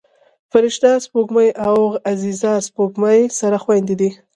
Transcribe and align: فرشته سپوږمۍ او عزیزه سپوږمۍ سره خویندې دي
فرشته 0.51 0.89
سپوږمۍ 1.05 1.49
او 1.67 1.77
عزیزه 2.09 2.53
سپوږمۍ 2.67 3.19
سره 3.39 3.57
خویندې 3.63 3.95
دي 4.01 4.09